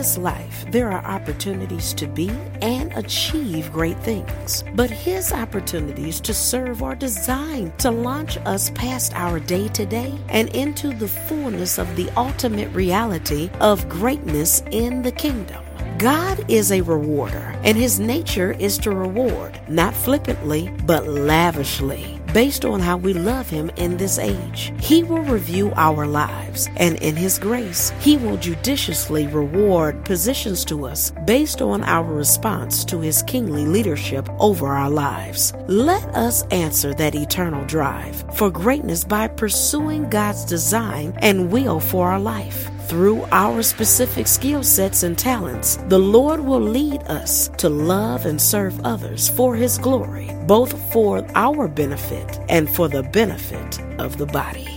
this 0.00 0.16
life, 0.16 0.64
there 0.70 0.90
are 0.90 1.04
opportunities 1.04 1.92
to 1.92 2.06
be 2.06 2.30
and 2.62 2.90
achieve 2.94 3.70
great 3.70 3.98
things. 3.98 4.64
But 4.74 4.88
His 4.88 5.30
opportunities 5.30 6.22
to 6.22 6.32
serve 6.32 6.82
are 6.82 6.94
designed 6.94 7.78
to 7.80 7.90
launch 7.90 8.38
us 8.46 8.70
past 8.70 9.12
our 9.14 9.38
day 9.38 9.68
to 9.68 9.84
day 9.84 10.18
and 10.30 10.48
into 10.56 10.88
the 10.88 11.06
fullness 11.06 11.76
of 11.76 11.96
the 11.96 12.08
ultimate 12.16 12.74
reality 12.74 13.50
of 13.60 13.90
greatness 13.90 14.62
in 14.70 15.02
the 15.02 15.12
kingdom. 15.12 15.62
God 15.98 16.50
is 16.50 16.72
a 16.72 16.80
rewarder, 16.80 17.54
and 17.62 17.76
his 17.76 18.00
nature 18.00 18.52
is 18.52 18.78
to 18.78 18.90
reward, 18.92 19.60
not 19.68 19.92
flippantly, 19.92 20.70
but 20.86 21.06
lavishly 21.06 22.19
based 22.32 22.64
on 22.64 22.80
how 22.80 22.96
we 22.96 23.12
love 23.12 23.48
Him 23.48 23.70
in 23.76 23.96
this 23.96 24.18
age. 24.18 24.72
He 24.80 25.02
will 25.02 25.22
review 25.22 25.72
our 25.76 26.06
lives, 26.06 26.68
and 26.76 26.96
in 26.96 27.16
His 27.16 27.38
grace, 27.38 27.92
He 28.00 28.16
will 28.16 28.36
judiciously 28.36 29.26
reward 29.26 30.04
positions 30.04 30.64
to 30.66 30.86
us 30.86 31.12
based 31.24 31.62
on 31.62 31.82
our 31.84 32.12
response 32.12 32.84
to 32.86 33.00
His 33.00 33.22
kingly 33.22 33.64
leadership 33.64 34.28
over 34.38 34.68
our 34.68 34.90
lives. 34.90 35.52
Let 35.68 36.04
us 36.14 36.44
answer 36.48 36.94
that 36.94 37.14
eternal 37.14 37.64
drive 37.66 38.24
for 38.34 38.50
greatness 38.50 39.04
by 39.04 39.28
pursuing 39.28 40.08
God's 40.08 40.44
design 40.44 41.14
and 41.18 41.50
will 41.50 41.80
for 41.80 42.10
our 42.10 42.20
life 42.20 42.70
through 42.90 43.24
our 43.30 43.62
specific 43.62 44.26
skill 44.26 44.64
sets 44.64 45.04
and 45.04 45.16
talents, 45.16 45.76
the 45.86 45.98
Lord 45.98 46.40
will 46.40 46.60
lead 46.60 47.00
us 47.04 47.46
to 47.58 47.68
love 47.68 48.26
and 48.26 48.42
serve 48.42 48.84
others 48.84 49.28
for 49.28 49.54
His 49.54 49.78
glory, 49.78 50.28
both 50.48 50.72
for 50.92 51.24
our 51.36 51.68
benefit 51.68 52.40
and 52.48 52.68
for 52.68 52.88
the 52.88 53.04
benefit 53.04 53.80
of 54.00 54.18
the 54.18 54.26
body. 54.26 54.69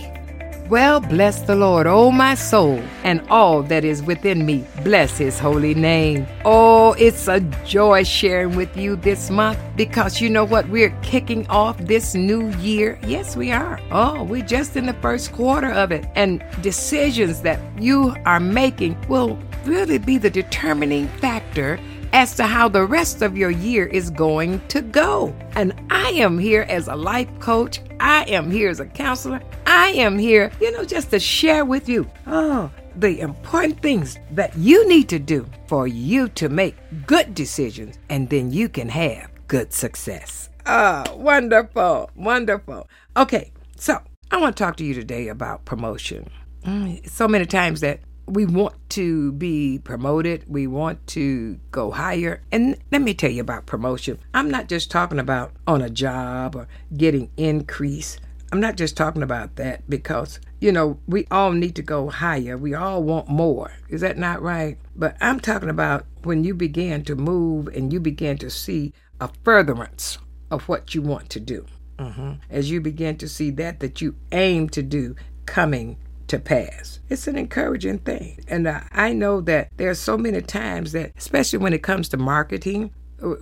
Well, 0.74 0.98
bless 0.98 1.42
the 1.42 1.54
Lord, 1.54 1.86
O 1.86 2.10
my 2.10 2.34
soul, 2.34 2.82
and 3.04 3.24
all 3.30 3.62
that 3.62 3.84
is 3.84 4.02
within 4.02 4.44
me. 4.44 4.66
Bless 4.82 5.16
his 5.16 5.38
holy 5.38 5.72
name. 5.72 6.26
Oh, 6.44 6.94
it's 6.94 7.28
a 7.28 7.38
joy 7.64 8.02
sharing 8.02 8.56
with 8.56 8.76
you 8.76 8.96
this 8.96 9.30
month 9.30 9.56
because 9.76 10.20
you 10.20 10.28
know 10.28 10.42
what? 10.42 10.68
We're 10.68 10.90
kicking 11.00 11.46
off 11.46 11.78
this 11.78 12.16
new 12.16 12.48
year. 12.56 12.98
Yes, 13.06 13.36
we 13.36 13.52
are. 13.52 13.78
Oh, 13.92 14.24
we're 14.24 14.44
just 14.44 14.74
in 14.74 14.86
the 14.86 14.94
first 14.94 15.32
quarter 15.32 15.70
of 15.70 15.92
it. 15.92 16.06
And 16.16 16.42
decisions 16.60 17.42
that 17.42 17.60
you 17.80 18.16
are 18.26 18.40
making 18.40 18.96
will 19.08 19.38
really 19.64 19.98
be 19.98 20.18
the 20.18 20.28
determining 20.28 21.06
factor 21.20 21.78
as 22.14 22.36
to 22.36 22.44
how 22.44 22.68
the 22.68 22.86
rest 22.86 23.22
of 23.22 23.36
your 23.36 23.50
year 23.50 23.86
is 23.86 24.08
going 24.08 24.64
to 24.68 24.80
go. 24.80 25.34
And 25.56 25.74
I 25.90 26.10
am 26.10 26.38
here 26.38 26.64
as 26.68 26.86
a 26.86 26.94
life 26.94 27.28
coach. 27.40 27.80
I 27.98 28.22
am 28.28 28.52
here 28.52 28.70
as 28.70 28.78
a 28.78 28.86
counselor. 28.86 29.42
I 29.66 29.88
am 29.88 30.16
here, 30.16 30.52
you 30.60 30.70
know, 30.70 30.84
just 30.84 31.10
to 31.10 31.18
share 31.18 31.64
with 31.64 31.88
you, 31.88 32.08
oh, 32.28 32.70
the 32.94 33.18
important 33.18 33.82
things 33.82 34.16
that 34.30 34.56
you 34.56 34.88
need 34.88 35.08
to 35.08 35.18
do 35.18 35.44
for 35.66 35.88
you 35.88 36.28
to 36.28 36.48
make 36.48 36.76
good 37.04 37.34
decisions, 37.34 37.98
and 38.08 38.30
then 38.30 38.52
you 38.52 38.68
can 38.68 38.88
have 38.88 39.28
good 39.48 39.72
success. 39.72 40.50
Oh, 40.66 41.16
wonderful, 41.16 42.10
wonderful. 42.14 42.88
Okay, 43.16 43.50
so 43.76 44.00
I 44.30 44.36
want 44.36 44.56
to 44.56 44.62
talk 44.62 44.76
to 44.76 44.84
you 44.84 44.94
today 44.94 45.26
about 45.26 45.64
promotion. 45.64 46.30
Mm, 46.64 47.10
so 47.10 47.26
many 47.26 47.44
times 47.44 47.80
that 47.80 47.98
we 48.26 48.46
want 48.46 48.74
to 48.90 49.32
be 49.32 49.78
promoted, 49.82 50.44
we 50.48 50.66
want 50.66 51.06
to 51.08 51.58
go 51.70 51.90
higher. 51.90 52.42
And 52.50 52.76
let 52.90 53.02
me 53.02 53.14
tell 53.14 53.30
you 53.30 53.40
about 53.40 53.66
promotion. 53.66 54.18
I'm 54.32 54.50
not 54.50 54.68
just 54.68 54.90
talking 54.90 55.18
about 55.18 55.52
on 55.66 55.82
a 55.82 55.90
job 55.90 56.56
or 56.56 56.68
getting 56.96 57.30
increase. 57.36 58.18
I'm 58.52 58.60
not 58.60 58.76
just 58.76 58.96
talking 58.96 59.22
about 59.22 59.56
that 59.56 59.88
because, 59.90 60.38
you 60.60 60.70
know, 60.70 61.00
we 61.06 61.26
all 61.30 61.52
need 61.52 61.74
to 61.76 61.82
go 61.82 62.08
higher. 62.08 62.56
We 62.56 62.72
all 62.74 63.02
want 63.02 63.28
more. 63.28 63.72
Is 63.88 64.00
that 64.02 64.16
not 64.16 64.42
right? 64.42 64.78
But 64.94 65.16
I'm 65.20 65.40
talking 65.40 65.70
about 65.70 66.06
when 66.22 66.44
you 66.44 66.54
begin 66.54 67.04
to 67.04 67.16
move 67.16 67.66
and 67.68 67.92
you 67.92 68.00
begin 68.00 68.38
to 68.38 68.50
see 68.50 68.92
a 69.20 69.28
furtherance 69.42 70.18
of 70.50 70.68
what 70.68 70.94
you 70.94 71.02
want 71.02 71.30
to 71.30 71.40
do. 71.40 71.66
Mm-hmm. 71.98 72.32
As 72.50 72.70
you 72.70 72.80
begin 72.80 73.16
to 73.18 73.28
see 73.28 73.50
that 73.50 73.80
that 73.80 74.00
you 74.00 74.14
aim 74.32 74.68
to 74.70 74.82
do 74.82 75.16
coming 75.46 75.96
to 76.28 76.38
pass. 76.38 77.00
It's 77.08 77.26
an 77.26 77.36
encouraging 77.36 77.98
thing. 77.98 78.38
And 78.48 78.66
uh, 78.66 78.80
I 78.92 79.12
know 79.12 79.40
that 79.42 79.70
there 79.76 79.90
are 79.90 79.94
so 79.94 80.16
many 80.16 80.40
times 80.42 80.92
that, 80.92 81.12
especially 81.16 81.58
when 81.58 81.72
it 81.72 81.82
comes 81.82 82.08
to 82.10 82.16
marketing, 82.16 82.92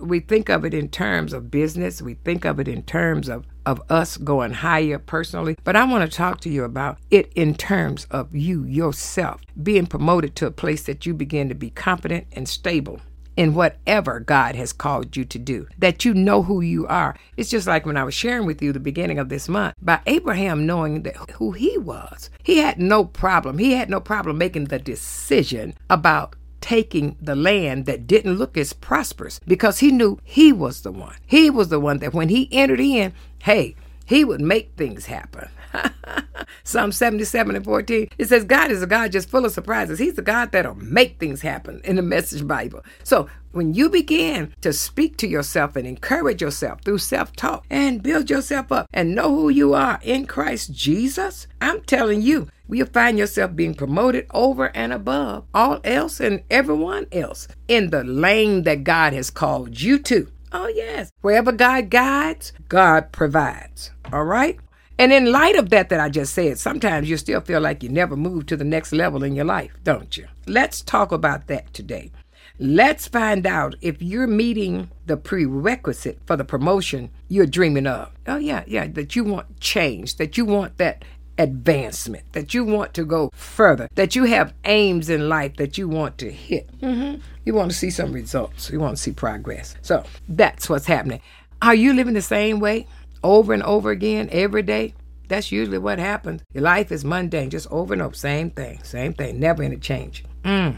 we 0.01 0.19
think 0.19 0.49
of 0.49 0.63
it 0.65 0.73
in 0.73 0.89
terms 0.89 1.33
of 1.33 1.51
business, 1.51 2.01
we 2.01 2.13
think 2.13 2.45
of 2.45 2.59
it 2.59 2.67
in 2.67 2.83
terms 2.83 3.27
of, 3.27 3.45
of 3.65 3.81
us 3.89 4.17
going 4.17 4.53
higher 4.53 4.99
personally. 4.99 5.57
But 5.63 5.75
I 5.75 5.83
want 5.83 6.09
to 6.09 6.15
talk 6.15 6.39
to 6.41 6.49
you 6.49 6.63
about 6.63 6.97
it 7.11 7.31
in 7.33 7.55
terms 7.55 8.05
of 8.11 8.33
you 8.33 8.63
yourself 8.63 9.41
being 9.61 9.87
promoted 9.87 10.35
to 10.37 10.45
a 10.45 10.51
place 10.51 10.83
that 10.83 11.05
you 11.05 11.13
begin 11.13 11.49
to 11.49 11.55
be 11.55 11.69
confident 11.69 12.27
and 12.33 12.47
stable 12.47 13.01
in 13.35 13.53
whatever 13.53 14.19
God 14.19 14.55
has 14.55 14.73
called 14.73 15.15
you 15.15 15.25
to 15.25 15.39
do, 15.39 15.67
that 15.77 16.05
you 16.05 16.13
know 16.13 16.43
who 16.43 16.61
you 16.61 16.87
are. 16.87 17.15
It's 17.37 17.49
just 17.49 17.67
like 17.67 17.85
when 17.85 17.97
I 17.97 18.03
was 18.03 18.13
sharing 18.13 18.45
with 18.45 18.61
you 18.61 18.71
the 18.71 18.79
beginning 18.79 19.19
of 19.19 19.29
this 19.29 19.49
month 19.49 19.75
by 19.81 20.01
Abraham 20.05 20.65
knowing 20.65 21.03
that 21.03 21.31
who 21.31 21.51
he 21.51 21.77
was. 21.77 22.29
He 22.43 22.57
had 22.57 22.79
no 22.79 23.05
problem. 23.05 23.57
He 23.57 23.73
had 23.73 23.89
no 23.89 23.99
problem 23.99 24.37
making 24.37 24.65
the 24.65 24.79
decision 24.79 25.73
about 25.89 26.35
taking 26.61 27.17
the 27.21 27.35
land 27.35 27.85
that 27.85 28.07
didn't 28.07 28.35
look 28.37 28.57
as 28.57 28.71
prosperous 28.71 29.39
because 29.45 29.79
he 29.79 29.91
knew 29.91 30.17
he 30.23 30.53
was 30.53 30.81
the 30.81 30.91
one. 30.91 31.15
He 31.25 31.49
was 31.49 31.67
the 31.67 31.79
one 31.79 31.99
that 31.99 32.13
when 32.13 32.29
he 32.29 32.47
entered 32.51 32.79
in, 32.79 33.13
hey, 33.39 33.75
he 34.05 34.23
would 34.23 34.41
make 34.41 34.71
things 34.77 35.07
happen. 35.07 35.49
Psalm 36.63 36.91
77 36.91 37.55
and 37.55 37.65
14, 37.65 38.09
it 38.17 38.25
says, 38.25 38.45
God 38.45 38.71
is 38.71 38.81
a 38.81 38.87
God 38.87 39.11
just 39.11 39.29
full 39.29 39.45
of 39.45 39.51
surprises. 39.51 39.99
He's 39.99 40.17
a 40.17 40.21
God 40.21 40.51
that'll 40.51 40.75
make 40.75 41.19
things 41.19 41.41
happen 41.41 41.81
in 41.83 41.95
the 41.95 42.01
Message 42.01 42.47
Bible. 42.47 42.83
So 43.03 43.27
when 43.51 43.73
you 43.73 43.89
begin 43.89 44.53
to 44.61 44.73
speak 44.73 45.17
to 45.17 45.27
yourself 45.27 45.75
and 45.75 45.87
encourage 45.87 46.41
yourself 46.41 46.81
through 46.81 46.97
self 46.99 47.35
talk 47.35 47.65
and 47.69 48.01
build 48.01 48.29
yourself 48.29 48.71
up 48.71 48.87
and 48.93 49.15
know 49.15 49.33
who 49.33 49.49
you 49.49 49.73
are 49.73 49.99
in 50.01 50.25
Christ 50.25 50.73
Jesus, 50.73 51.47
I'm 51.61 51.81
telling 51.81 52.21
you, 52.21 52.47
you'll 52.69 52.87
find 52.87 53.17
yourself 53.17 53.55
being 53.55 53.75
promoted 53.75 54.25
over 54.33 54.75
and 54.75 54.91
above 54.91 55.45
all 55.53 55.79
else 55.83 56.19
and 56.19 56.43
everyone 56.49 57.07
else 57.11 57.47
in 57.67 57.89
the 57.91 58.03
lane 58.03 58.63
that 58.63 58.83
God 58.83 59.13
has 59.13 59.29
called 59.29 59.79
you 59.79 59.99
to. 59.99 60.31
Oh, 60.51 60.67
yes. 60.67 61.11
Wherever 61.21 61.51
God 61.51 61.89
guides, 61.89 62.53
God 62.69 63.11
provides. 63.11 63.91
All 64.11 64.23
right? 64.23 64.59
And 64.99 65.11
in 65.11 65.31
light 65.31 65.55
of 65.55 65.69
that, 65.69 65.89
that 65.89 65.99
I 65.99 66.09
just 66.09 66.33
said, 66.33 66.59
sometimes 66.59 67.09
you 67.09 67.17
still 67.17 67.41
feel 67.41 67.61
like 67.61 67.81
you 67.81 67.89
never 67.89 68.15
moved 68.15 68.47
to 68.49 68.57
the 68.57 68.63
next 68.63 68.93
level 68.93 69.23
in 69.23 69.35
your 69.35 69.45
life, 69.45 69.71
don't 69.83 70.15
you? 70.15 70.27
Let's 70.45 70.81
talk 70.81 71.11
about 71.11 71.47
that 71.47 71.73
today. 71.73 72.11
Let's 72.59 73.07
find 73.07 73.47
out 73.47 73.75
if 73.81 74.01
you're 74.01 74.27
meeting 74.27 74.91
the 75.07 75.17
prerequisite 75.17 76.19
for 76.27 76.37
the 76.37 76.45
promotion 76.45 77.09
you're 77.27 77.47
dreaming 77.47 77.87
of. 77.87 78.11
Oh, 78.27 78.37
yeah, 78.37 78.63
yeah, 78.67 78.87
that 78.89 79.15
you 79.15 79.23
want 79.23 79.59
change, 79.59 80.17
that 80.17 80.37
you 80.37 80.45
want 80.45 80.77
that 80.77 81.03
advancement, 81.39 82.31
that 82.33 82.53
you 82.53 82.63
want 82.63 82.93
to 82.93 83.03
go 83.03 83.31
further, 83.33 83.89
that 83.95 84.15
you 84.15 84.25
have 84.25 84.53
aims 84.65 85.09
in 85.09 85.27
life 85.27 85.55
that 85.55 85.79
you 85.79 85.89
want 85.89 86.19
to 86.19 86.31
hit. 86.31 86.69
Mm-hmm. 86.79 87.21
You 87.43 87.53
want 87.55 87.71
to 87.71 87.77
see 87.77 87.89
some 87.89 88.13
results, 88.13 88.69
you 88.69 88.79
want 88.79 88.97
to 88.97 89.01
see 89.01 89.11
progress. 89.11 89.75
So 89.81 90.03
that's 90.29 90.69
what's 90.69 90.85
happening. 90.85 91.21
Are 91.61 91.75
you 91.75 91.93
living 91.93 92.13
the 92.13 92.21
same 92.21 92.59
way? 92.59 92.87
Over 93.23 93.53
and 93.53 93.63
over 93.63 93.91
again 93.91 94.29
every 94.31 94.63
day, 94.63 94.93
that's 95.27 95.51
usually 95.51 95.77
what 95.77 95.99
happens. 95.99 96.41
Your 96.53 96.63
life 96.63 96.91
is 96.91 97.05
mundane, 97.05 97.49
just 97.49 97.71
over 97.71 97.93
and 97.93 98.01
over, 98.01 98.13
same 98.13 98.51
thing, 98.51 98.83
same 98.83 99.13
thing, 99.13 99.39
never 99.39 99.63
any 99.63 99.77
change. 99.77 100.23
Mm. 100.43 100.77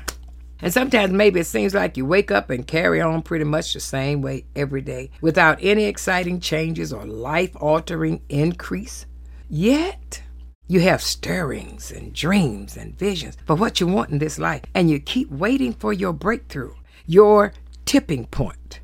And 0.62 0.74
sometimes 0.74 1.12
maybe 1.12 1.42
it 1.42 1.48
seems 1.48 1.74
like 1.74 1.98
you 1.98 2.06
wake 2.06 2.32
up 2.32 2.50
and 2.50 2.66
carry 2.66 3.02
on 3.02 3.22
pretty 3.22 3.44
much 3.46 3.74
the 3.74 3.80
same 3.80 4.22
way 4.22 4.46
every 4.56 4.82
day 4.82 5.10
without 5.22 5.60
any 5.62 5.86
exciting 5.86 6.40
changes 6.40 6.94
or 6.94 7.06
life 7.06 7.56
altering 7.60 8.22
increase. 8.30 9.06
Yet, 9.50 10.24
you 10.68 10.80
have 10.80 11.02
stirrings 11.02 11.92
and 11.92 12.14
dreams 12.14 12.78
and 12.78 12.98
visions 12.98 13.38
for 13.46 13.56
what 13.56 13.80
you 13.80 13.88
want 13.88 14.12
in 14.12 14.18
this 14.18 14.40
life, 14.40 14.64
and 14.74 14.90
you 14.90 15.00
keep 15.00 15.30
waiting 15.30 15.74
for 15.74 15.94
your 15.94 16.14
breakthrough, 16.14 16.74
your 17.06 17.54
tipping 17.86 18.26
point. 18.28 18.80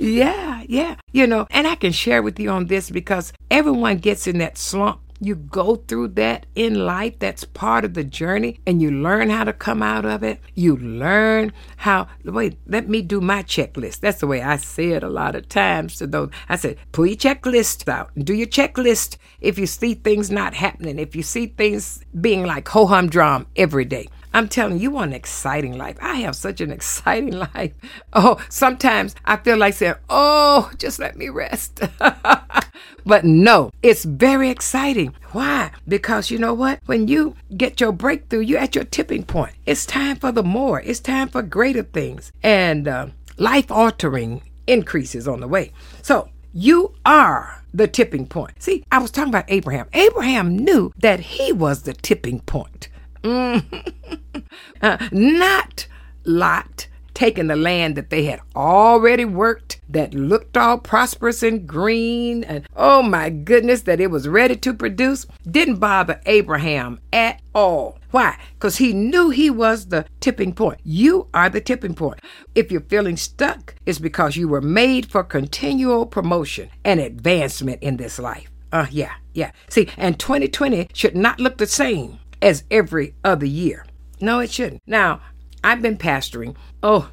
Yeah, 0.00 0.64
yeah. 0.66 0.96
You 1.12 1.26
know, 1.26 1.46
and 1.50 1.66
I 1.66 1.74
can 1.74 1.92
share 1.92 2.22
with 2.22 2.40
you 2.40 2.48
on 2.50 2.66
this 2.66 2.90
because 2.90 3.34
everyone 3.50 3.98
gets 3.98 4.26
in 4.26 4.38
that 4.38 4.56
slump. 4.56 5.00
You 5.22 5.34
go 5.34 5.76
through 5.76 6.08
that 6.08 6.46
in 6.54 6.86
life. 6.86 7.18
That's 7.18 7.44
part 7.44 7.84
of 7.84 7.92
the 7.92 8.02
journey. 8.02 8.58
And 8.66 8.80
you 8.80 8.90
learn 8.90 9.28
how 9.28 9.44
to 9.44 9.52
come 9.52 9.82
out 9.82 10.06
of 10.06 10.22
it. 10.22 10.40
You 10.54 10.78
learn 10.78 11.52
how, 11.76 12.08
wait, 12.24 12.56
let 12.66 12.88
me 12.88 13.02
do 13.02 13.20
my 13.20 13.42
checklist. 13.42 14.00
That's 14.00 14.20
the 14.20 14.26
way 14.26 14.40
I 14.40 14.56
say 14.56 14.92
it 14.92 15.02
a 15.02 15.10
lot 15.10 15.36
of 15.36 15.50
times 15.50 15.96
to 15.96 16.06
those. 16.06 16.30
I 16.48 16.56
said, 16.56 16.78
pull 16.92 17.04
your 17.04 17.16
checklist 17.16 17.86
out 17.86 18.10
and 18.16 18.24
do 18.24 18.32
your 18.32 18.46
checklist 18.46 19.18
if 19.42 19.58
you 19.58 19.66
see 19.66 19.92
things 19.92 20.30
not 20.30 20.54
happening, 20.54 20.98
if 20.98 21.14
you 21.14 21.22
see 21.22 21.48
things 21.48 22.02
being 22.18 22.46
like 22.46 22.66
ho 22.66 22.86
hum 22.86 23.10
drum 23.10 23.46
every 23.56 23.84
day. 23.84 24.06
I'm 24.32 24.48
telling 24.48 24.76
you, 24.76 24.84
you 24.84 24.90
want 24.92 25.10
an 25.10 25.16
exciting 25.16 25.76
life. 25.76 25.96
I 26.00 26.16
have 26.16 26.36
such 26.36 26.60
an 26.60 26.70
exciting 26.70 27.32
life. 27.54 27.72
Oh, 28.12 28.40
sometimes 28.48 29.14
I 29.24 29.36
feel 29.36 29.56
like 29.56 29.74
saying, 29.74 29.94
oh, 30.08 30.70
just 30.78 30.98
let 30.98 31.16
me 31.16 31.28
rest. 31.28 31.80
but 33.04 33.24
no, 33.24 33.70
it's 33.82 34.04
very 34.04 34.50
exciting. 34.50 35.14
Why? 35.32 35.70
Because 35.86 36.30
you 36.30 36.38
know 36.38 36.54
what? 36.54 36.80
When 36.86 37.08
you 37.08 37.34
get 37.56 37.80
your 37.80 37.92
breakthrough, 37.92 38.40
you're 38.40 38.60
at 38.60 38.74
your 38.74 38.84
tipping 38.84 39.24
point. 39.24 39.54
It's 39.66 39.86
time 39.86 40.16
for 40.16 40.32
the 40.32 40.42
more, 40.42 40.80
it's 40.80 41.00
time 41.00 41.28
for 41.28 41.42
greater 41.42 41.82
things. 41.82 42.32
And 42.42 42.86
uh, 42.86 43.08
life 43.36 43.70
altering 43.70 44.42
increases 44.66 45.26
on 45.26 45.40
the 45.40 45.48
way. 45.48 45.72
So 46.02 46.28
you 46.52 46.94
are 47.04 47.62
the 47.72 47.88
tipping 47.88 48.26
point. 48.26 48.62
See, 48.62 48.84
I 48.90 48.98
was 48.98 49.10
talking 49.10 49.30
about 49.30 49.44
Abraham. 49.48 49.88
Abraham 49.92 50.56
knew 50.56 50.92
that 50.98 51.20
he 51.20 51.52
was 51.52 51.82
the 51.82 51.92
tipping 51.92 52.40
point. 52.40 52.88
Mm. 53.22 53.92
uh, 54.82 55.08
not 55.12 55.86
Lot 56.24 56.88
taking 57.20 57.48
the 57.48 57.56
land 57.56 57.96
that 57.96 58.08
they 58.08 58.24
had 58.24 58.40
already 58.56 59.26
worked, 59.26 59.78
that 59.90 60.14
looked 60.14 60.56
all 60.56 60.78
prosperous 60.78 61.42
and 61.42 61.66
green, 61.66 62.42
and 62.44 62.66
oh 62.74 63.02
my 63.02 63.28
goodness, 63.28 63.82
that 63.82 64.00
it 64.00 64.10
was 64.10 64.26
ready 64.26 64.56
to 64.56 64.72
produce, 64.72 65.26
didn't 65.50 65.76
bother 65.76 66.18
Abraham 66.24 66.98
at 67.12 67.42
all. 67.54 67.98
Why? 68.10 68.38
Because 68.54 68.78
he 68.78 68.94
knew 68.94 69.28
he 69.28 69.50
was 69.50 69.88
the 69.88 70.06
tipping 70.20 70.54
point. 70.54 70.80
You 70.82 71.28
are 71.34 71.50
the 71.50 71.60
tipping 71.60 71.94
point. 71.94 72.20
If 72.54 72.72
you're 72.72 72.80
feeling 72.80 73.18
stuck, 73.18 73.74
it's 73.84 73.98
because 73.98 74.36
you 74.36 74.48
were 74.48 74.62
made 74.62 75.10
for 75.10 75.22
continual 75.22 76.06
promotion 76.06 76.70
and 76.86 77.00
advancement 77.00 77.82
in 77.82 77.98
this 77.98 78.18
life. 78.18 78.50
Uh, 78.72 78.86
yeah, 78.90 79.12
yeah. 79.34 79.50
See, 79.68 79.90
and 79.98 80.18
2020 80.18 80.88
should 80.94 81.14
not 81.14 81.38
look 81.38 81.58
the 81.58 81.66
same 81.66 82.18
as 82.42 82.64
every 82.70 83.14
other 83.24 83.46
year. 83.46 83.86
No, 84.20 84.40
it 84.40 84.50
shouldn't. 84.50 84.82
Now, 84.86 85.20
I've 85.62 85.82
been 85.82 85.98
pastoring, 85.98 86.56
oh, 86.82 87.10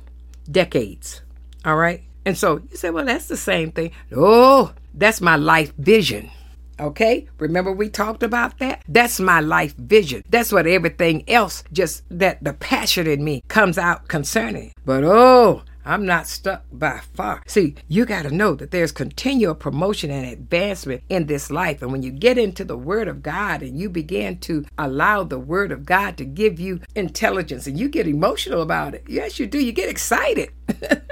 decades. 0.49 1.21
All 1.65 1.75
right. 1.75 2.03
And 2.25 2.37
so 2.37 2.61
you 2.69 2.77
say, 2.77 2.89
well, 2.89 3.05
that's 3.05 3.27
the 3.27 3.37
same 3.37 3.71
thing. 3.71 3.91
Oh, 4.13 4.73
that's 4.93 5.21
my 5.21 5.35
life 5.35 5.73
vision. 5.77 6.29
Okay? 6.79 7.27
Remember 7.39 7.71
we 7.71 7.89
talked 7.89 8.23
about 8.23 8.59
that? 8.59 8.83
That's 8.87 9.19
my 9.19 9.39
life 9.39 9.75
vision. 9.75 10.23
That's 10.29 10.51
what 10.51 10.67
everything 10.67 11.27
else, 11.29 11.63
just 11.71 12.03
that 12.09 12.43
the 12.43 12.53
passion 12.53 13.07
in 13.07 13.23
me 13.23 13.43
comes 13.47 13.77
out 13.77 14.07
concerning. 14.07 14.73
But 14.85 15.03
oh, 15.03 15.63
I'm 15.87 16.05
not 16.05 16.27
stuck 16.27 16.65
by 16.71 16.99
far. 17.13 17.41
See, 17.47 17.75
you 17.87 18.05
got 18.05 18.23
to 18.23 18.29
know 18.29 18.55
that 18.55 18.71
there's 18.71 18.91
continual 18.91 19.55
promotion 19.55 20.11
and 20.11 20.25
advancement 20.25 21.01
in 21.07 21.27
this 21.27 21.49
life. 21.49 21.81
And 21.81 21.93
when 21.93 22.03
you 22.03 22.11
get 22.11 22.37
into 22.37 22.65
the 22.65 22.77
Word 22.77 23.07
of 23.07 23.23
God 23.23 23.61
and 23.61 23.79
you 23.79 23.89
begin 23.89 24.37
to 24.39 24.65
allow 24.77 25.23
the 25.23 25.39
Word 25.39 25.71
of 25.71 25.85
God 25.85 26.17
to 26.17 26.25
give 26.25 26.59
you 26.59 26.81
intelligence 26.95 27.67
and 27.67 27.79
you 27.79 27.87
get 27.87 28.05
emotional 28.05 28.61
about 28.61 28.95
it, 28.95 29.05
yes, 29.07 29.39
you 29.39 29.47
do. 29.47 29.59
You 29.59 29.71
get 29.71 29.89
excited. 29.89 30.51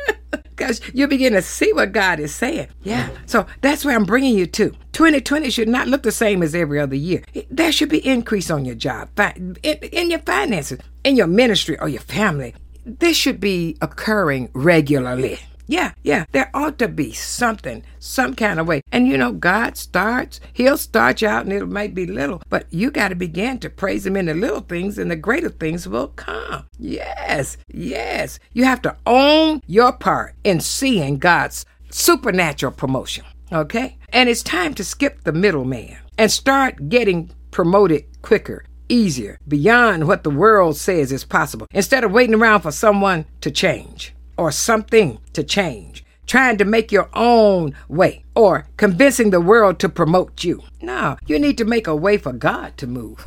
because 0.56 0.80
you 0.94 1.07
begin 1.07 1.33
to 1.33 1.42
see 1.42 1.72
what 1.74 1.92
God 1.92 2.19
is 2.19 2.33
saying. 2.33 2.68
Yeah. 2.83 3.10
So 3.25 3.45
that's 3.62 3.83
where 3.83 3.95
I'm 3.95 4.06
bringing 4.06 4.38
you 4.38 4.45
to. 4.48 4.69
2020 4.94 5.50
should 5.50 5.68
not 5.68 5.88
look 5.88 6.04
the 6.04 6.12
same 6.12 6.42
as 6.42 6.56
every 6.56 6.80
other 6.80 6.95
year. 6.95 7.24
There 7.50 7.72
should 7.72 7.89
be 7.89 8.06
increase 8.06 8.50
on 8.50 8.66
your 8.66 8.75
job, 8.75 9.10
in, 9.38 9.57
in 9.63 10.10
your 10.10 10.19
finances, 10.19 10.80
in 11.04 11.16
your 11.18 11.27
ministry 11.27 11.77
or 11.80 11.89
your 11.89 12.01
family 12.01 12.56
this 12.86 13.18
should 13.18 13.40
be 13.40 13.78
occurring 13.82 14.50
regularly. 14.54 15.40
Yeah, 15.68 15.94
yeah, 16.04 16.26
there 16.32 16.52
ought 16.54 16.78
to 16.80 16.88
be 16.88 17.12
something, 17.12 17.84
some 17.98 18.36
kind 18.36 18.60
of 18.60 18.68
way. 18.68 18.82
And 18.92 19.08
you 19.08 19.18
know, 19.18 19.32
God 19.32 19.78
starts, 19.78 20.40
He'll 20.54 20.78
start 20.78 21.22
you 21.22 21.28
out 21.28 21.46
and 21.46 21.54
it 21.54 21.66
might 21.66 21.96
be 21.96 22.06
little, 22.06 22.42
but 22.50 22.68
you 22.72 22.92
got 22.92 23.08
to 23.10 23.16
begin 23.16 23.60
to 23.60 23.70
praise 23.70 24.06
Him 24.06 24.16
in 24.16 24.28
the 24.28 24.36
little 24.36 24.62
things 24.62 24.98
and 24.98 25.10
the 25.10 25.16
greater 25.16 25.50
things 25.50 25.88
will 25.88 26.10
come. 26.10 26.68
Yes, 26.78 27.58
yes. 27.68 28.40
You 28.54 28.66
have 28.66 28.82
to 28.84 28.96
own 29.08 29.62
your 29.66 29.92
part 29.92 30.36
in 30.44 30.60
seeing 30.60 31.18
God's 31.18 31.66
supernatural 31.90 32.74
promotion, 32.74 33.26
okay? 33.52 33.98
And 34.10 34.30
it's 34.30 34.44
time 34.44 34.76
to 34.76 34.84
skip 34.84 35.24
the 35.24 35.34
middleman 35.34 35.98
and 36.18 36.32
start 36.32 36.90
getting 36.90 37.32
promoted 37.50 38.22
quicker 38.22 38.66
easier, 38.90 39.40
beyond 39.48 40.08
what 40.08 40.24
the 40.24 40.30
world 40.30 40.78
says 40.78 41.12
is 41.12 41.24
possible, 41.24 41.68
instead 41.72 42.04
of 42.04 42.12
waiting 42.12 42.36
around 42.36 42.62
for 42.62 42.72
someone 42.72 43.26
to 43.42 43.52
change 43.52 44.14
or 44.38 44.52
something 44.52 45.20
to 45.34 45.44
change, 45.44 46.04
trying 46.28 46.58
to 46.58 46.66
make 46.66 46.92
your 46.92 47.10
own 47.14 47.76
way 47.88 48.24
or 48.36 48.68
convincing 48.78 49.30
the 49.30 49.42
world 49.42 49.80
to 49.80 49.90
promote 49.90 50.44
you. 50.44 50.64
No, 50.82 51.18
you 51.26 51.40
need 51.40 51.58
to 51.58 51.66
make 51.66 51.88
a 51.88 51.96
way 51.96 52.18
for 52.18 52.34
God 52.34 52.78
to 52.78 52.88
move. 52.88 53.26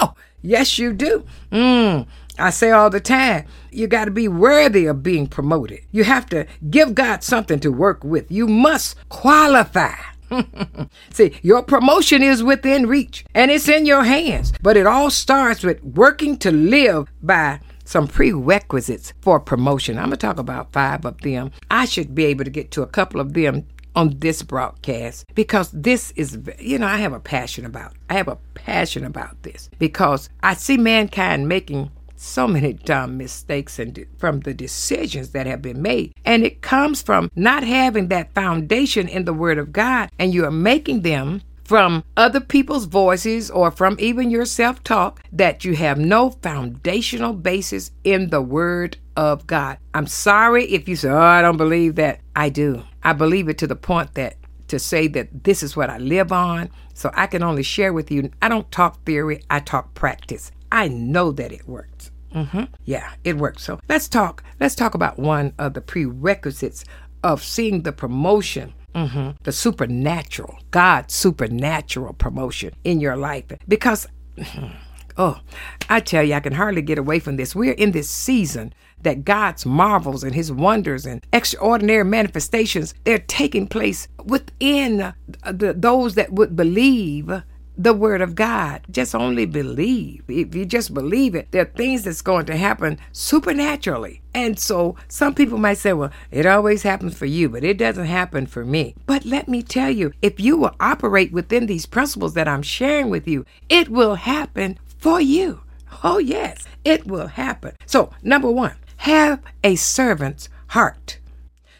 Oh, 0.00 0.14
yes, 0.42 0.78
you 0.78 0.92
do. 0.92 1.24
Mm, 1.50 2.06
I 2.38 2.50
say 2.50 2.70
all 2.70 2.90
the 2.90 3.00
time, 3.00 3.46
you 3.70 3.86
got 3.86 4.06
to 4.06 4.10
be 4.10 4.28
worthy 4.28 4.86
of 4.86 5.02
being 5.02 5.26
promoted. 5.26 5.80
You 5.90 6.04
have 6.04 6.26
to 6.26 6.46
give 6.70 6.94
God 6.94 7.22
something 7.22 7.60
to 7.60 7.72
work 7.72 8.04
with. 8.04 8.30
You 8.30 8.46
must 8.46 8.96
qualify. 9.08 9.94
See, 11.12 11.32
your 11.42 11.62
promotion 11.62 12.22
is 12.22 12.42
within 12.42 12.86
reach 12.86 13.24
and 13.34 13.50
it's 13.50 13.68
in 13.68 13.86
your 13.86 14.04
hands, 14.04 14.52
but 14.62 14.76
it 14.76 14.86
all 14.86 15.10
starts 15.10 15.62
with 15.62 15.82
working 15.82 16.36
to 16.38 16.50
live 16.50 17.10
by 17.22 17.60
some 17.84 18.08
prerequisites 18.08 19.12
for 19.20 19.38
promotion. 19.38 19.96
I'm 19.96 20.06
going 20.06 20.12
to 20.12 20.16
talk 20.16 20.38
about 20.38 20.72
five 20.72 21.04
of 21.04 21.20
them. 21.20 21.52
I 21.70 21.84
should 21.84 22.14
be 22.14 22.24
able 22.26 22.44
to 22.44 22.50
get 22.50 22.70
to 22.72 22.82
a 22.82 22.86
couple 22.86 23.20
of 23.20 23.32
them 23.32 23.66
on 23.94 24.18
this 24.18 24.42
broadcast 24.42 25.24
because 25.34 25.70
this 25.70 26.10
is, 26.12 26.38
you 26.60 26.78
know, 26.78 26.86
I 26.86 26.98
have 26.98 27.14
a 27.14 27.20
passion 27.20 27.64
about. 27.64 27.94
I 28.10 28.14
have 28.14 28.28
a 28.28 28.38
passion 28.54 29.04
about 29.04 29.42
this 29.42 29.70
because 29.78 30.28
I 30.42 30.54
see 30.54 30.76
mankind 30.76 31.48
making 31.48 31.90
so 32.16 32.46
many 32.46 32.72
dumb 32.72 33.16
mistakes 33.16 33.78
and 33.78 34.06
from 34.18 34.40
the 34.40 34.54
decisions 34.54 35.30
that 35.30 35.46
have 35.46 35.62
been 35.62 35.82
made. 35.82 36.12
And 36.24 36.44
it 36.44 36.62
comes 36.62 37.02
from 37.02 37.30
not 37.36 37.62
having 37.62 38.08
that 38.08 38.34
foundation 38.34 39.08
in 39.08 39.24
the 39.24 39.34
Word 39.34 39.58
of 39.58 39.72
God, 39.72 40.10
and 40.18 40.32
you 40.34 40.44
are 40.44 40.50
making 40.50 41.02
them 41.02 41.42
from 41.64 42.04
other 42.16 42.40
people's 42.40 42.84
voices 42.84 43.50
or 43.50 43.70
from 43.70 43.96
even 43.98 44.30
your 44.30 44.44
self 44.44 44.82
talk 44.84 45.22
that 45.32 45.64
you 45.64 45.74
have 45.74 45.98
no 45.98 46.30
foundational 46.30 47.32
basis 47.32 47.90
in 48.04 48.30
the 48.30 48.42
Word 48.42 48.96
of 49.16 49.46
God. 49.46 49.78
I'm 49.94 50.06
sorry 50.06 50.64
if 50.66 50.88
you 50.88 50.96
say, 50.96 51.08
Oh, 51.08 51.18
I 51.18 51.42
don't 51.42 51.56
believe 51.56 51.96
that. 51.96 52.20
I 52.34 52.50
do. 52.50 52.82
I 53.02 53.12
believe 53.12 53.48
it 53.48 53.58
to 53.58 53.66
the 53.66 53.76
point 53.76 54.14
that 54.14 54.36
to 54.68 54.78
say 54.78 55.06
that 55.08 55.44
this 55.44 55.62
is 55.62 55.76
what 55.76 55.90
I 55.90 55.98
live 55.98 56.32
on. 56.32 56.70
So 56.94 57.10
I 57.14 57.26
can 57.26 57.42
only 57.42 57.62
share 57.62 57.92
with 57.92 58.10
you. 58.10 58.30
I 58.40 58.48
don't 58.48 58.70
talk 58.70 59.04
theory, 59.04 59.42
I 59.50 59.60
talk 59.60 59.94
practice. 59.94 60.50
I 60.70 60.88
know 60.88 61.32
that 61.32 61.52
it 61.52 61.66
works. 61.68 62.10
Mm-hmm. 62.34 62.64
Yeah, 62.84 63.12
it 63.24 63.36
works. 63.36 63.62
So 63.62 63.80
let's 63.88 64.08
talk. 64.08 64.42
Let's 64.60 64.74
talk 64.74 64.94
about 64.94 65.18
one 65.18 65.52
of 65.58 65.74
the 65.74 65.80
prerequisites 65.80 66.84
of 67.24 67.42
seeing 67.42 67.82
the 67.82 67.92
promotion, 67.92 68.74
mm-hmm, 68.94 69.30
the 69.42 69.52
supernatural, 69.52 70.58
God's 70.70 71.14
supernatural 71.14 72.12
promotion 72.14 72.74
in 72.84 73.00
your 73.00 73.16
life. 73.16 73.44
Because, 73.66 74.06
oh, 75.16 75.40
I 75.88 76.00
tell 76.00 76.22
you, 76.22 76.34
I 76.34 76.40
can 76.40 76.52
hardly 76.52 76.82
get 76.82 76.98
away 76.98 77.20
from 77.20 77.36
this. 77.36 77.54
We're 77.54 77.72
in 77.72 77.92
this 77.92 78.10
season 78.10 78.74
that 79.02 79.24
God's 79.24 79.64
marvels 79.64 80.24
and 80.24 80.34
his 80.34 80.52
wonders 80.52 81.06
and 81.06 81.24
extraordinary 81.32 82.04
manifestations, 82.04 82.94
they're 83.04 83.18
taking 83.18 83.66
place 83.66 84.08
within 84.24 85.14
the, 85.44 85.74
those 85.76 86.14
that 86.14 86.32
would 86.32 86.56
believe 86.56 87.42
the 87.76 87.92
word 87.92 88.22
of 88.22 88.34
God. 88.34 88.82
Just 88.90 89.14
only 89.14 89.46
believe. 89.46 90.24
If 90.28 90.54
you 90.54 90.64
just 90.64 90.94
believe 90.94 91.34
it, 91.34 91.50
there 91.50 91.62
are 91.62 91.66
things 91.76 92.04
that's 92.04 92.22
going 92.22 92.46
to 92.46 92.56
happen 92.56 92.98
supernaturally. 93.12 94.22
And 94.34 94.58
so 94.58 94.96
some 95.08 95.34
people 95.34 95.58
might 95.58 95.78
say, 95.78 95.92
well, 95.92 96.10
it 96.30 96.46
always 96.46 96.82
happens 96.82 97.16
for 97.16 97.26
you, 97.26 97.48
but 97.48 97.64
it 97.64 97.78
doesn't 97.78 98.06
happen 98.06 98.46
for 98.46 98.64
me. 98.64 98.94
But 99.06 99.24
let 99.24 99.48
me 99.48 99.62
tell 99.62 99.90
you, 99.90 100.12
if 100.22 100.40
you 100.40 100.56
will 100.56 100.74
operate 100.80 101.32
within 101.32 101.66
these 101.66 101.86
principles 101.86 102.34
that 102.34 102.48
I'm 102.48 102.62
sharing 102.62 103.10
with 103.10 103.26
you, 103.28 103.44
it 103.68 103.88
will 103.88 104.14
happen 104.16 104.78
for 104.98 105.20
you. 105.20 105.60
Oh, 106.02 106.18
yes, 106.18 106.64
it 106.84 107.06
will 107.06 107.28
happen. 107.28 107.74
So, 107.86 108.10
number 108.22 108.50
one, 108.50 108.76
have 108.98 109.40
a 109.62 109.76
servant's 109.76 110.48
heart. 110.68 111.18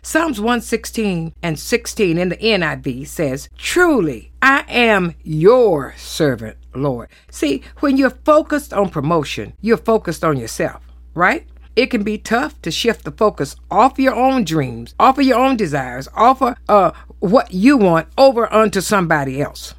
Psalms 0.02 0.40
116 0.40 1.34
and 1.42 1.58
16 1.58 2.16
in 2.16 2.28
the 2.28 2.36
NIV 2.36 3.08
says, 3.08 3.48
Truly, 3.58 4.30
I 4.48 4.64
am 4.68 5.16
your 5.24 5.92
servant, 5.96 6.56
Lord. 6.72 7.08
See, 7.32 7.64
when 7.80 7.96
you're 7.96 8.10
focused 8.10 8.72
on 8.72 8.90
promotion, 8.90 9.54
you're 9.60 9.76
focused 9.76 10.22
on 10.24 10.36
yourself, 10.36 10.84
right? 11.14 11.48
It 11.74 11.86
can 11.86 12.04
be 12.04 12.16
tough 12.16 12.62
to 12.62 12.70
shift 12.70 13.04
the 13.04 13.10
focus 13.10 13.56
off 13.72 13.98
your 13.98 14.14
own 14.14 14.44
dreams, 14.44 14.94
off 15.00 15.18
of 15.18 15.24
your 15.24 15.40
own 15.40 15.56
desires, 15.56 16.06
off 16.14 16.42
of 16.42 16.54
uh, 16.68 16.92
what 17.18 17.52
you 17.52 17.76
want 17.76 18.06
over 18.16 18.46
onto 18.52 18.80
somebody 18.80 19.42
else. 19.42 19.74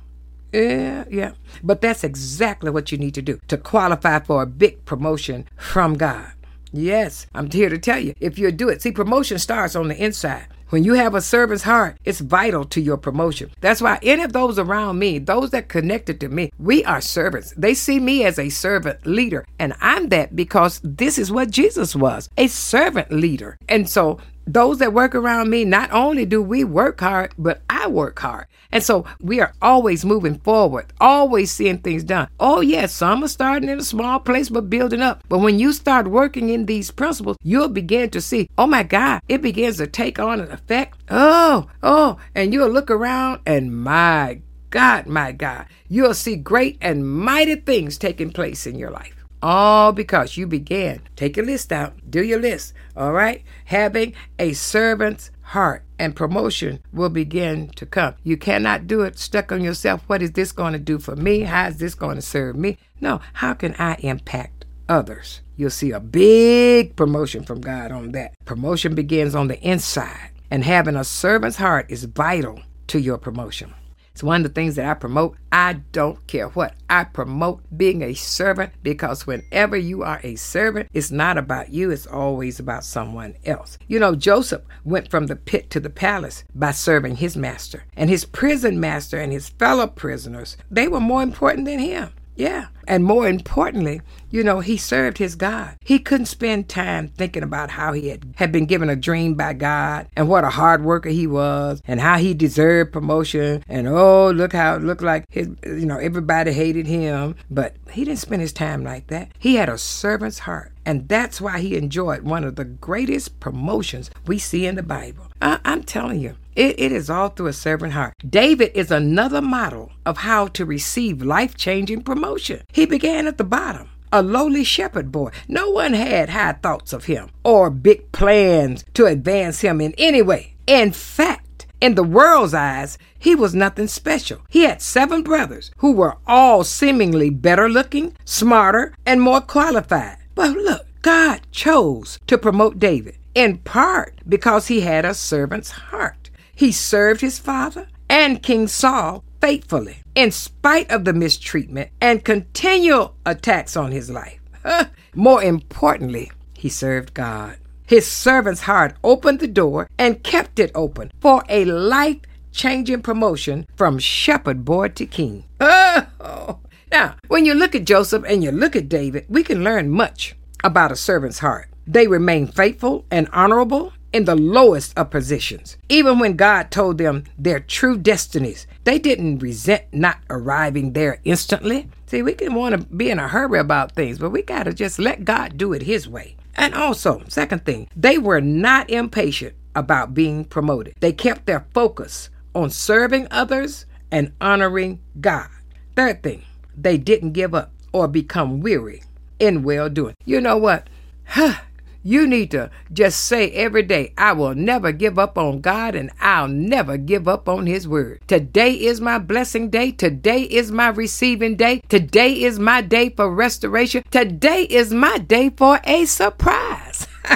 Yeah, 0.51 1.05
yeah. 1.09 1.31
But 1.63 1.79
that's 1.79 2.03
exactly 2.03 2.69
what 2.69 2.91
you 2.91 2.97
need 2.97 3.13
to 3.13 3.21
do 3.21 3.39
to 3.47 3.57
qualify 3.57 4.19
for 4.19 4.41
a 4.41 4.45
big 4.45 4.83
promotion 4.83 5.47
from 5.55 5.93
God. 5.93 6.33
Yes, 6.73 7.25
I'm 7.33 7.49
here 7.49 7.69
to 7.69 7.77
tell 7.77 7.99
you 7.99 8.15
if 8.19 8.37
you 8.37 8.51
do 8.51 8.67
it. 8.67 8.81
See, 8.81 8.91
promotion 8.91 9.39
starts 9.39 9.77
on 9.77 9.87
the 9.87 9.95
inside. 9.95 10.47
When 10.69 10.83
you 10.83 10.95
have 10.95 11.15
a 11.15 11.21
servant's 11.21 11.63
heart, 11.63 11.97
it's 12.03 12.19
vital 12.19 12.65
to 12.65 12.81
your 12.81 12.97
promotion. 12.97 13.51
That's 13.61 13.81
why 13.81 13.99
any 14.01 14.23
of 14.23 14.33
those 14.33 14.59
around 14.59 14.99
me, 14.99 15.17
those 15.17 15.51
that 15.51 15.69
connected 15.69 16.19
to 16.19 16.27
me, 16.27 16.51
we 16.59 16.83
are 16.83 16.99
servants. 16.99 17.53
They 17.55 17.73
see 17.73 18.01
me 18.01 18.25
as 18.25 18.37
a 18.37 18.49
servant 18.49 19.05
leader. 19.05 19.45
And 19.59 19.73
I'm 19.79 20.09
that 20.09 20.35
because 20.35 20.81
this 20.83 21.17
is 21.17 21.31
what 21.31 21.51
Jesus 21.51 21.95
was 21.95 22.29
a 22.37 22.47
servant 22.47 23.13
leader. 23.13 23.57
And 23.69 23.89
so 23.89 24.19
those 24.47 24.79
that 24.79 24.93
work 24.93 25.13
around 25.13 25.49
me, 25.49 25.65
not 25.65 25.91
only 25.91 26.25
do 26.25 26.41
we 26.41 26.63
work 26.63 26.99
hard, 27.01 27.33
but 27.37 27.61
I 27.69 27.87
work 27.87 28.19
hard. 28.19 28.47
And 28.71 28.83
so 28.83 29.05
we 29.21 29.39
are 29.39 29.53
always 29.61 30.05
moving 30.05 30.39
forward, 30.39 30.87
always 30.99 31.51
seeing 31.51 31.79
things 31.79 32.03
done. 32.03 32.27
Oh, 32.39 32.61
yes, 32.61 32.93
some 32.93 33.23
are 33.23 33.27
starting 33.27 33.69
in 33.69 33.79
a 33.79 33.83
small 33.83 34.19
place 34.19 34.49
but 34.49 34.69
building 34.69 35.01
up. 35.01 35.23
But 35.29 35.39
when 35.39 35.59
you 35.59 35.73
start 35.73 36.07
working 36.07 36.49
in 36.49 36.65
these 36.65 36.91
principles, 36.91 37.37
you'll 37.43 37.69
begin 37.69 38.09
to 38.11 38.21
see, 38.21 38.49
oh 38.57 38.67
my 38.67 38.83
God, 38.83 39.21
it 39.27 39.41
begins 39.41 39.77
to 39.77 39.87
take 39.87 40.19
on 40.19 40.39
an 40.39 40.51
effect. 40.51 40.97
Oh, 41.09 41.69
oh, 41.83 42.17
and 42.35 42.53
you'll 42.53 42.69
look 42.69 42.91
around 42.91 43.41
and 43.45 43.75
my 43.75 44.41
God, 44.69 45.07
my 45.07 45.31
God, 45.31 45.65
you'll 45.87 46.13
see 46.13 46.35
great 46.35 46.77
and 46.81 47.07
mighty 47.07 47.55
things 47.55 47.97
taking 47.97 48.31
place 48.31 48.67
in 48.67 48.77
your 48.77 48.91
life. 48.91 49.16
All 49.41 49.91
because 49.91 50.37
you 50.37 50.47
began. 50.47 51.01
Take 51.15 51.37
a 51.37 51.41
list 51.41 51.71
out, 51.71 51.93
do 52.09 52.23
your 52.23 52.39
list, 52.39 52.73
all 52.95 53.13
right? 53.13 53.43
Having 53.65 54.13
a 54.39 54.53
servant's 54.53 55.31
heart 55.41 55.83
and 55.99 56.15
promotion 56.15 56.79
will 56.91 57.09
begin 57.09 57.69
to 57.69 57.85
come. 57.85 58.15
You 58.23 58.35
cannot 58.37 58.87
do 58.87 59.01
it 59.01 59.19
stuck 59.19 59.51
on 59.51 59.63
yourself. 59.63 60.01
What 60.07 60.21
is 60.21 60.31
this 60.31 60.51
going 60.51 60.73
to 60.73 60.79
do 60.79 60.99
for 60.99 61.15
me? 61.15 61.41
How 61.41 61.67
is 61.67 61.77
this 61.77 61.95
going 61.95 62.15
to 62.15 62.21
serve 62.21 62.55
me? 62.55 62.77
No, 62.99 63.21
how 63.33 63.53
can 63.53 63.75
I 63.77 63.95
impact 63.99 64.65
others? 64.89 65.41
You'll 65.55 65.69
see 65.69 65.91
a 65.91 65.99
big 65.99 66.95
promotion 66.95 67.43
from 67.43 67.61
God 67.61 67.91
on 67.91 68.11
that. 68.13 68.33
Promotion 68.45 68.95
begins 68.95 69.35
on 69.35 69.47
the 69.47 69.59
inside, 69.61 70.31
and 70.51 70.63
having 70.63 70.95
a 70.95 71.03
servant's 71.03 71.57
heart 71.57 71.87
is 71.89 72.03
vital 72.05 72.61
to 72.87 72.99
your 72.99 73.17
promotion. 73.17 73.73
It's 74.17 74.23
one 74.23 74.41
of 74.41 74.47
the 74.47 74.53
things 74.55 74.77
that 74.77 74.89
I 74.89 74.95
promote. 74.95 75.37
I 75.51 75.73
don't 75.91 76.25
care 76.25 76.47
what. 76.47 76.73
I 76.89 77.03
promote 77.03 77.61
being 77.77 78.01
a 78.01 78.15
servant 78.15 78.73
because 78.81 79.27
whenever 79.27 79.77
you 79.77 80.01
are 80.01 80.19
a 80.23 80.37
servant, 80.37 80.89
it's 80.91 81.11
not 81.11 81.37
about 81.37 81.69
you, 81.69 81.91
it's 81.91 82.07
always 82.07 82.59
about 82.59 82.83
someone 82.83 83.35
else. 83.45 83.77
You 83.87 83.99
know, 83.99 84.15
Joseph 84.15 84.63
went 84.83 85.11
from 85.11 85.27
the 85.27 85.35
pit 85.35 85.69
to 85.69 85.79
the 85.79 85.91
palace 85.91 86.45
by 86.55 86.71
serving 86.71 87.17
his 87.17 87.37
master, 87.37 87.85
and 87.95 88.09
his 88.09 88.25
prison 88.25 88.79
master 88.79 89.19
and 89.19 89.31
his 89.31 89.49
fellow 89.49 89.85
prisoners, 89.85 90.57
they 90.71 90.87
were 90.87 90.99
more 90.99 91.21
important 91.21 91.65
than 91.65 91.77
him. 91.77 92.11
Yeah. 92.35 92.69
And 92.87 93.03
more 93.03 93.27
importantly, 93.27 94.01
you 94.29 94.43
know, 94.43 94.59
he 94.59 94.77
served 94.77 95.17
his 95.17 95.35
God. 95.35 95.77
He 95.81 95.99
couldn't 95.99 96.25
spend 96.25 96.67
time 96.67 97.09
thinking 97.09 97.43
about 97.43 97.69
how 97.69 97.93
he 97.93 98.09
had, 98.09 98.33
had 98.35 98.51
been 98.51 98.65
given 98.65 98.89
a 98.89 98.95
dream 98.95 99.35
by 99.35 99.53
God 99.53 100.07
and 100.15 100.27
what 100.27 100.43
a 100.43 100.49
hard 100.49 100.83
worker 100.83 101.09
he 101.09 101.27
was 101.27 101.81
and 101.85 102.01
how 102.01 102.17
he 102.17 102.33
deserved 102.33 102.91
promotion 102.91 103.63
and 103.67 103.87
oh, 103.87 104.31
look 104.31 104.53
how 104.53 104.75
it 104.75 104.83
looked 104.83 105.01
like 105.01 105.25
his, 105.29 105.49
you 105.65 105.85
know, 105.85 105.97
everybody 105.97 106.51
hated 106.51 106.87
him. 106.87 107.35
But 107.49 107.75
he 107.91 108.03
didn't 108.03 108.19
spend 108.19 108.41
his 108.41 108.53
time 108.53 108.83
like 108.83 109.07
that. 109.07 109.31
He 109.39 109.55
had 109.55 109.69
a 109.69 109.77
servant's 109.77 110.39
heart. 110.39 110.71
And 110.85 111.09
that's 111.09 111.41
why 111.41 111.59
he 111.59 111.75
enjoyed 111.75 112.21
one 112.21 112.45
of 112.45 112.55
the 112.55 112.63
greatest 112.63 113.41
promotions 113.41 114.09
we 114.25 114.39
see 114.39 114.65
in 114.65 114.75
the 114.75 114.83
Bible. 114.83 115.27
I, 115.41 115.59
am 115.65 115.83
telling 115.83 116.21
you, 116.21 116.37
it, 116.55 116.79
it 116.79 116.91
is 116.91 117.09
all 117.09 117.29
through 117.29 117.47
a 117.47 117.53
servant 117.53 117.91
heart. 117.93 118.13
David 118.27 118.71
is 118.73 118.89
another 118.89 119.41
model 119.41 119.91
of 120.05 120.17
how 120.19 120.47
to 120.47 120.65
receive 120.65 121.21
life 121.21 121.55
changing 121.55 122.03
promotion. 122.03 122.63
He 122.77 122.85
began 122.85 123.25
at 123.25 123.39
the 123.39 123.43
bottom 123.43 123.89
a 124.13 124.21
lowly 124.21 124.63
shepherd 124.63 125.11
boy. 125.11 125.31
No 125.47 125.71
one 125.71 125.93
had 125.93 126.29
high 126.29 126.53
thoughts 126.53 126.93
of 126.93 127.05
him 127.05 127.31
or 127.43 127.71
big 127.71 128.11
plans 128.11 128.85
to 128.93 129.07
advance 129.07 129.61
him 129.61 129.81
in 129.81 129.95
any 129.97 130.21
way. 130.21 130.53
In 130.67 130.91
fact, 130.91 131.65
in 131.81 131.95
the 131.95 132.03
world's 132.03 132.53
eyes, 132.53 132.99
he 133.17 133.33
was 133.33 133.55
nothing 133.55 133.87
special. 133.87 134.41
He 134.47 134.61
had 134.61 134.83
seven 134.83 135.23
brothers 135.23 135.71
who 135.77 135.91
were 135.91 136.17
all 136.27 136.63
seemingly 136.63 137.31
better 137.31 137.67
looking, 137.67 138.15
smarter, 138.25 138.93
and 139.07 139.23
more 139.23 139.41
qualified. 139.41 140.17
But 140.35 140.51
look, 140.51 140.85
God 141.01 141.47
chose 141.51 142.19
to 142.27 142.37
promote 142.37 142.77
David 142.77 143.17
in 143.33 143.57
part 143.57 144.21
because 144.29 144.67
he 144.67 144.81
had 144.81 145.03
a 145.03 145.15
servant's 145.15 145.71
heart. 145.71 146.29
He 146.53 146.71
served 146.71 147.21
his 147.21 147.39
father 147.39 147.87
and 148.07 148.43
King 148.43 148.67
Saul 148.67 149.23
faithfully 149.41 149.97
in 150.15 150.31
spite 150.31 150.89
of 150.91 151.05
the 151.05 151.13
mistreatment 151.13 151.91
and 152.01 152.23
continual 152.23 153.15
attacks 153.25 153.77
on 153.77 153.91
his 153.91 154.09
life. 154.09 154.39
More 155.15 155.43
importantly, 155.43 156.31
he 156.53 156.69
served 156.69 157.13
God. 157.13 157.57
His 157.85 158.05
servant's 158.05 158.61
heart 158.61 158.95
opened 159.03 159.39
the 159.39 159.47
door 159.47 159.89
and 159.97 160.23
kept 160.23 160.59
it 160.59 160.71
open 160.75 161.11
for 161.21 161.43
a 161.47 161.65
life 161.65 162.19
changing 162.51 163.01
promotion 163.01 163.65
from 163.75 163.99
shepherd 163.99 164.65
boy 164.65 164.89
to 164.89 165.05
king. 165.05 165.45
Oh. 166.19 166.59
Now, 166.91 167.15
when 167.27 167.45
you 167.45 167.53
look 167.53 167.73
at 167.73 167.85
Joseph 167.85 168.23
and 168.27 168.43
you 168.43 168.51
look 168.51 168.75
at 168.75 168.89
David, 168.89 169.25
we 169.29 169.43
can 169.43 169.63
learn 169.63 169.89
much 169.89 170.35
about 170.63 170.91
a 170.91 170.95
servant's 170.95 171.39
heart. 171.39 171.69
They 171.85 172.07
remained 172.07 172.53
faithful 172.53 173.05
and 173.09 173.29
honorable 173.31 173.93
in 174.13 174.25
the 174.25 174.35
lowest 174.35 174.97
of 174.97 175.09
positions. 175.09 175.77
Even 175.89 176.19
when 176.19 176.35
God 176.35 176.71
told 176.71 176.97
them 176.97 177.25
their 177.37 177.59
true 177.59 177.97
destinies, 177.97 178.67
they 178.83 178.99
didn't 178.99 179.39
resent 179.39 179.83
not 179.91 180.19
arriving 180.29 180.93
there 180.93 181.19
instantly. 181.23 181.89
See, 182.07 182.21
we 182.21 182.33
can 182.33 182.53
want 182.55 182.73
to 182.73 182.87
be 182.95 183.09
in 183.09 183.19
a 183.19 183.27
hurry 183.27 183.59
about 183.59 183.93
things, 183.93 184.19
but 184.19 184.29
we 184.29 184.41
got 184.41 184.63
to 184.63 184.73
just 184.73 184.99
let 184.99 185.25
God 185.25 185.57
do 185.57 185.73
it 185.73 185.83
His 185.83 186.07
way. 186.07 186.35
And 186.55 186.73
also, 186.73 187.23
second 187.27 187.65
thing, 187.65 187.87
they 187.95 188.17
were 188.17 188.41
not 188.41 188.89
impatient 188.89 189.55
about 189.75 190.13
being 190.13 190.43
promoted. 190.45 190.95
They 190.99 191.13
kept 191.13 191.45
their 191.45 191.67
focus 191.73 192.29
on 192.55 192.71
serving 192.71 193.27
others 193.29 193.85
and 194.11 194.31
honoring 194.41 194.99
God. 195.21 195.49
Third 195.95 196.23
thing, 196.23 196.43
they 196.75 196.97
didn't 196.97 197.33
give 197.33 197.53
up 197.53 197.71
or 197.91 198.07
become 198.07 198.61
weary 198.61 199.03
in 199.39 199.63
well 199.63 199.89
doing. 199.89 200.15
You 200.25 200.41
know 200.41 200.57
what? 200.57 200.87
You 202.07 202.25
need 202.25 202.51
to 202.51 202.71
just 202.93 203.25
say 203.25 203.51
every 203.51 203.83
day, 203.83 204.13
I 204.17 204.31
will 204.31 204.55
never 204.55 204.93
give 204.93 205.19
up 205.19 205.37
on 205.37 205.59
God 205.59 205.93
and 205.93 206.09
I'll 206.21 206.47
never 206.47 206.95
give 206.95 207.27
up 207.27 207.49
on 207.49 207.65
His 207.65 207.85
word. 207.85 208.21
Today 208.27 208.71
is 208.75 209.01
my 209.01 209.19
blessing 209.19 209.69
day. 209.69 209.91
Today 209.91 210.43
is 210.43 210.71
my 210.71 210.87
receiving 210.87 211.57
day. 211.57 211.81
Today 211.89 212.43
is 212.43 212.59
my 212.59 212.79
day 212.79 213.09
for 213.09 213.29
restoration. 213.29 214.05
Today 214.09 214.63
is 214.69 214.93
my 214.93 215.17
day 215.17 215.49
for 215.49 215.81
a 215.83 216.05
surprise. 216.05 217.07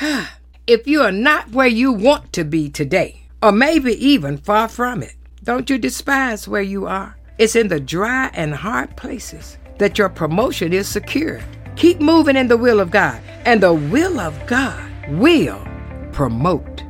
if 0.68 0.86
you 0.86 1.02
are 1.02 1.10
not 1.10 1.50
where 1.50 1.66
you 1.66 1.90
want 1.90 2.32
to 2.34 2.44
be 2.44 2.70
today, 2.70 3.22
or 3.42 3.50
maybe 3.50 3.94
even 3.94 4.38
far 4.38 4.68
from 4.68 5.02
it, 5.02 5.16
don't 5.42 5.68
you 5.68 5.76
despise 5.76 6.46
where 6.46 6.62
you 6.62 6.86
are. 6.86 7.16
It's 7.36 7.56
in 7.56 7.66
the 7.66 7.80
dry 7.80 8.30
and 8.32 8.54
hard 8.54 8.96
places 8.96 9.58
that 9.78 9.98
your 9.98 10.08
promotion 10.08 10.72
is 10.72 10.86
secured. 10.86 11.42
Keep 11.80 12.02
moving 12.02 12.36
in 12.36 12.48
the 12.48 12.58
will 12.58 12.78
of 12.78 12.90
God, 12.90 13.22
and 13.46 13.62
the 13.62 13.72
will 13.72 14.20
of 14.20 14.46
God 14.46 14.92
will 15.12 15.66
promote 16.12 16.84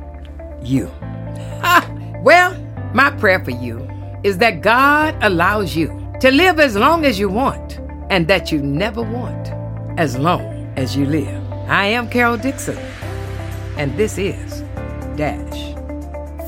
you. 0.61 0.91
Ah, 1.63 1.89
well, 2.21 2.61
my 2.93 3.09
prayer 3.11 3.41
for 3.41 3.51
you 3.51 3.89
is 4.23 4.37
that 4.39 4.59
God 4.59 5.15
allows 5.21 5.77
you 5.77 5.87
to 6.19 6.29
live 6.29 6.59
as 6.59 6.75
long 6.75 7.05
as 7.05 7.17
you 7.17 7.29
want, 7.29 7.79
and 8.09 8.27
that 8.27 8.51
you 8.51 8.61
never 8.61 9.01
want 9.01 9.47
as 9.97 10.17
long 10.17 10.69
as 10.75 10.93
you 10.93 11.05
live. 11.05 11.41
I 11.69 11.85
am 11.85 12.09
Carol 12.09 12.35
Dixon, 12.35 12.77
and 13.77 13.97
this 13.97 14.17
is 14.17 14.59
Dash. 15.15 15.73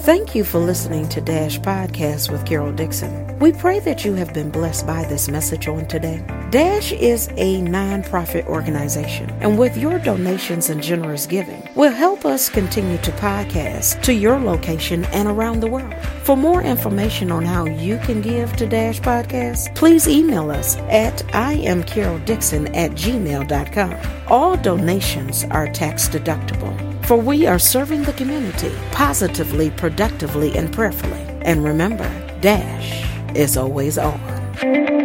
Thank 0.04 0.36
you 0.36 0.44
for 0.44 0.60
listening 0.60 1.08
to 1.16 1.22
Dash 1.22 1.60
Podcast 1.62 2.30
with 2.30 2.46
Carol 2.46 2.74
Dixon. 2.74 3.40
We 3.40 3.54
pray 3.54 3.80
that 3.80 4.04
you 4.04 4.16
have 4.16 4.34
been 4.34 4.52
blessed 4.52 4.86
by 4.86 5.06
this 5.06 5.30
message 5.30 5.70
on 5.70 5.88
today. 5.88 6.26
Dash 6.54 6.92
is 6.92 7.30
a 7.30 7.62
nonprofit 7.62 8.46
organization, 8.46 9.28
and 9.42 9.58
with 9.58 9.76
your 9.76 9.98
donations 9.98 10.70
and 10.70 10.84
generous 10.84 11.26
giving, 11.26 11.68
will 11.74 11.92
help 11.92 12.26
us 12.26 12.48
continue 12.48 13.00
to 13.00 13.12
podcast 13.14 14.00
to 14.04 14.14
your 14.14 14.38
location 14.38 15.04
and 15.06 15.28
around 15.28 15.62
the 15.62 15.68
world. 15.68 15.96
For 16.22 16.38
more 16.38 16.62
information 16.62 17.32
on 17.32 17.44
how 17.44 17.66
you 17.66 17.98
can 17.98 18.22
give 18.22 18.56
to 18.58 18.68
Dash 18.68 19.02
Podcast, 19.02 19.74
please 19.74 20.08
email 20.08 20.52
us 20.52 20.78
at 20.92 21.24
iamcaroldixon 21.30 22.70
at 22.76 22.92
gmail.com. 22.92 24.28
All 24.28 24.56
donations 24.56 25.46
are 25.46 25.68
tax 25.68 26.08
deductible 26.08 26.78
for 27.08 27.18
we 27.18 27.48
are 27.48 27.58
serving 27.58 28.04
the 28.04 28.14
community 28.14 28.72
positively, 28.92 29.72
productively, 29.72 30.56
and 30.56 30.72
prayerfully. 30.72 31.26
And 31.42 31.64
remember, 31.64 32.08
Dash 32.42 33.10
is 33.36 33.58
always 33.58 33.98
on. 33.98 35.03